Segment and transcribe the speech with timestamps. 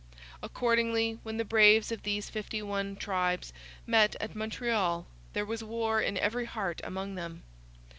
[0.41, 3.53] Accordingly, when the braves of these fifty one tribes
[3.85, 7.43] met at Montreal, there was war in every heart among them.